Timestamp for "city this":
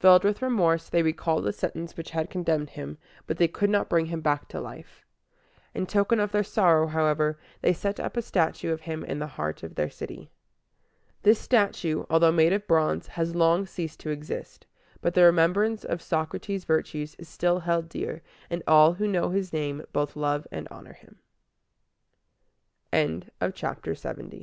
9.88-11.38